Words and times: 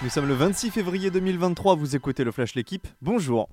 Nous 0.00 0.10
sommes 0.10 0.28
le 0.28 0.34
26 0.34 0.70
février 0.70 1.10
2023, 1.10 1.74
vous 1.74 1.96
écoutez 1.96 2.22
le 2.22 2.30
Flash 2.30 2.54
L'équipe, 2.54 2.86
bonjour 3.02 3.48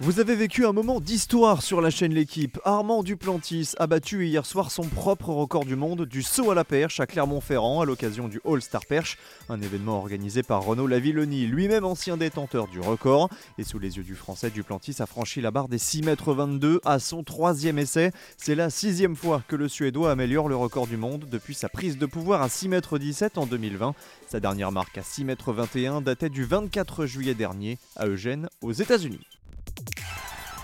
vous 0.00 0.20
avez 0.20 0.36
vécu 0.36 0.64
un 0.64 0.72
moment 0.72 1.00
d'histoire 1.00 1.60
sur 1.60 1.80
la 1.80 1.90
chaîne 1.90 2.14
L'équipe. 2.14 2.60
Armand 2.64 3.02
Duplantis 3.02 3.72
a 3.78 3.88
battu 3.88 4.26
hier 4.26 4.46
soir 4.46 4.70
son 4.70 4.84
propre 4.84 5.30
record 5.30 5.64
du 5.64 5.74
monde 5.74 6.06
du 6.06 6.22
saut 6.22 6.52
à 6.52 6.54
la 6.54 6.62
perche 6.62 7.00
à 7.00 7.06
Clermont-Ferrand 7.06 7.80
à 7.80 7.84
l'occasion 7.84 8.28
du 8.28 8.40
All-Star 8.44 8.86
Perche, 8.86 9.18
un 9.48 9.60
événement 9.60 9.98
organisé 9.98 10.44
par 10.44 10.64
Renaud 10.64 10.86
Lavilloni, 10.86 11.48
lui-même 11.48 11.84
ancien 11.84 12.16
détenteur 12.16 12.68
du 12.68 12.78
record. 12.78 13.28
Et 13.58 13.64
sous 13.64 13.80
les 13.80 13.96
yeux 13.96 14.04
du 14.04 14.14
Français, 14.14 14.50
Duplantis 14.50 14.94
a 15.00 15.06
franchi 15.06 15.40
la 15.40 15.50
barre 15.50 15.68
des 15.68 15.78
6 15.78 16.02
mètres 16.02 16.32
22 16.32 16.80
à 16.84 17.00
son 17.00 17.24
troisième 17.24 17.80
essai. 17.80 18.12
C'est 18.36 18.54
la 18.54 18.70
sixième 18.70 19.16
fois 19.16 19.42
que 19.48 19.56
le 19.56 19.68
Suédois 19.68 20.12
améliore 20.12 20.48
le 20.48 20.56
record 20.56 20.86
du 20.86 20.96
monde 20.96 21.26
depuis 21.28 21.54
sa 21.54 21.68
prise 21.68 21.98
de 21.98 22.06
pouvoir 22.06 22.40
à 22.42 22.48
6 22.48 22.68
mètres 22.68 22.98
17 22.98 23.36
en 23.36 23.46
2020. 23.46 23.96
Sa 24.28 24.38
dernière 24.38 24.70
marque 24.70 24.96
à 24.96 25.02
6 25.02 25.24
mètres 25.24 25.52
21 25.52 26.02
datait 26.02 26.30
du 26.30 26.44
24 26.44 27.04
juillet 27.06 27.34
dernier 27.34 27.78
à 27.96 28.06
Eugène, 28.06 28.48
aux 28.62 28.72
États-Unis. 28.72 29.37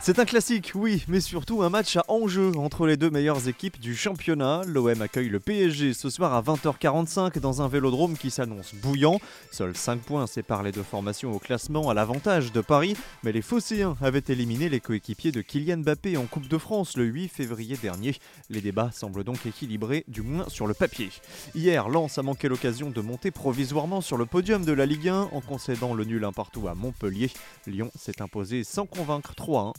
C'est 0.06 0.18
un 0.18 0.26
classique, 0.26 0.72
oui, 0.74 1.02
mais 1.08 1.18
surtout 1.18 1.62
un 1.62 1.70
match 1.70 1.96
à 1.96 2.04
enjeu 2.08 2.52
entre 2.58 2.86
les 2.86 2.98
deux 2.98 3.08
meilleures 3.08 3.48
équipes 3.48 3.80
du 3.80 3.96
championnat. 3.96 4.60
L'OM 4.66 5.00
accueille 5.00 5.30
le 5.30 5.40
PSG 5.40 5.94
ce 5.94 6.10
soir 6.10 6.34
à 6.34 6.42
20h45 6.42 7.38
dans 7.38 7.62
un 7.62 7.68
vélodrome 7.68 8.18
qui 8.18 8.30
s'annonce 8.30 8.74
bouillant. 8.74 9.18
Seuls 9.50 9.74
5 9.74 10.00
points 10.02 10.26
séparent 10.26 10.62
les 10.62 10.72
deux 10.72 10.82
formations 10.82 11.32
au 11.32 11.38
classement 11.38 11.88
à 11.88 11.94
l'avantage 11.94 12.52
de 12.52 12.60
Paris, 12.60 12.98
mais 13.22 13.32
les 13.32 13.40
Phocéens 13.40 13.96
avaient 14.02 14.22
éliminé 14.28 14.68
les 14.68 14.78
coéquipiers 14.78 15.32
de 15.32 15.40
Kylian 15.40 15.78
Mbappé 15.78 16.18
en 16.18 16.26
Coupe 16.26 16.48
de 16.48 16.58
France 16.58 16.98
le 16.98 17.04
8 17.04 17.28
février 17.28 17.78
dernier. 17.78 18.14
Les 18.50 18.60
débats 18.60 18.90
semblent 18.92 19.24
donc 19.24 19.46
équilibrés, 19.46 20.04
du 20.08 20.20
moins 20.20 20.50
sur 20.50 20.66
le 20.66 20.74
papier. 20.74 21.08
Hier, 21.54 21.88
Lens 21.88 22.18
a 22.18 22.22
manqué 22.22 22.48
l'occasion 22.48 22.90
de 22.90 23.00
monter 23.00 23.30
provisoirement 23.30 24.02
sur 24.02 24.18
le 24.18 24.26
podium 24.26 24.66
de 24.66 24.72
la 24.72 24.84
Ligue 24.84 25.08
1 25.08 25.30
en 25.32 25.40
concédant 25.40 25.94
le 25.94 26.04
nul 26.04 26.26
un 26.26 26.32
partout 26.32 26.68
à 26.68 26.74
Montpellier. 26.74 27.30
Lyon 27.66 27.90
s'est 27.98 28.20
imposé 28.20 28.64
sans 28.64 28.84
convaincre 28.84 29.32
3-1 29.34 29.72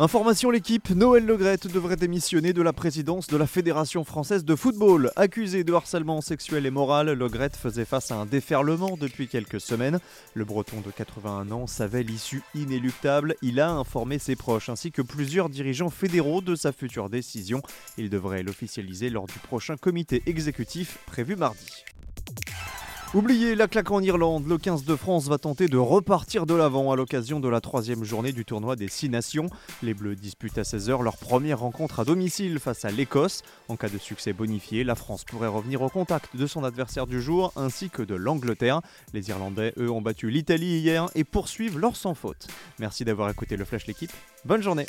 Information 0.00 0.52
l'équipe, 0.52 0.90
Noël 0.90 1.26
Legrette 1.26 1.66
devrait 1.66 1.96
démissionner 1.96 2.52
de 2.52 2.62
la 2.62 2.72
présidence 2.72 3.26
de 3.26 3.36
la 3.36 3.48
Fédération 3.48 4.04
française 4.04 4.44
de 4.44 4.54
football. 4.54 5.10
Accusé 5.16 5.64
de 5.64 5.72
harcèlement 5.72 6.20
sexuel 6.20 6.66
et 6.66 6.70
moral, 6.70 7.10
Legrette 7.10 7.56
faisait 7.56 7.84
face 7.84 8.12
à 8.12 8.14
un 8.14 8.24
déferlement 8.24 8.96
depuis 8.96 9.26
quelques 9.26 9.60
semaines. 9.60 9.98
Le 10.34 10.44
breton 10.44 10.82
de 10.86 10.92
81 10.92 11.50
ans 11.50 11.66
savait 11.66 12.04
l'issue 12.04 12.44
inéluctable. 12.54 13.34
Il 13.42 13.58
a 13.58 13.72
informé 13.72 14.20
ses 14.20 14.36
proches 14.36 14.68
ainsi 14.68 14.92
que 14.92 15.02
plusieurs 15.02 15.48
dirigeants 15.48 15.90
fédéraux 15.90 16.42
de 16.42 16.54
sa 16.54 16.70
future 16.70 17.10
décision. 17.10 17.60
Il 17.96 18.08
devrait 18.08 18.44
l'officialiser 18.44 19.10
lors 19.10 19.26
du 19.26 19.40
prochain 19.40 19.76
comité 19.76 20.22
exécutif 20.26 20.98
prévu 21.06 21.34
mardi. 21.34 21.84
Oubliez 23.14 23.54
la 23.54 23.68
claque 23.68 23.90
en 23.90 24.02
Irlande, 24.02 24.46
le 24.46 24.58
15 24.58 24.84
de 24.84 24.94
France 24.94 25.28
va 25.28 25.38
tenter 25.38 25.66
de 25.66 25.78
repartir 25.78 26.44
de 26.44 26.52
l'avant 26.52 26.92
à 26.92 26.96
l'occasion 26.96 27.40
de 27.40 27.48
la 27.48 27.62
troisième 27.62 28.04
journée 28.04 28.32
du 28.32 28.44
tournoi 28.44 28.76
des 28.76 28.88
Six 28.88 29.08
Nations. 29.08 29.48
Les 29.82 29.94
Bleus 29.94 30.14
disputent 30.14 30.58
à 30.58 30.62
16h 30.62 31.02
leur 31.02 31.16
première 31.16 31.60
rencontre 31.60 32.00
à 32.00 32.04
domicile 32.04 32.58
face 32.58 32.84
à 32.84 32.90
l'Écosse. 32.90 33.44
En 33.68 33.76
cas 33.76 33.88
de 33.88 33.96
succès 33.96 34.34
bonifié, 34.34 34.84
la 34.84 34.94
France 34.94 35.24
pourrait 35.24 35.48
revenir 35.48 35.80
au 35.80 35.88
contact 35.88 36.36
de 36.36 36.46
son 36.46 36.64
adversaire 36.64 37.06
du 37.06 37.22
jour 37.22 37.50
ainsi 37.56 37.88
que 37.88 38.02
de 38.02 38.14
l'Angleterre. 38.14 38.82
Les 39.14 39.30
Irlandais, 39.30 39.72
eux, 39.78 39.90
ont 39.90 40.02
battu 40.02 40.28
l'Italie 40.28 40.78
hier 40.78 41.08
et 41.14 41.24
poursuivent 41.24 41.78
leur 41.78 41.96
sans 41.96 42.14
faute. 42.14 42.46
Merci 42.78 43.06
d'avoir 43.06 43.30
écouté 43.30 43.56
le 43.56 43.64
Flash 43.64 43.86
L'équipe. 43.86 44.12
Bonne 44.44 44.60
journée 44.60 44.86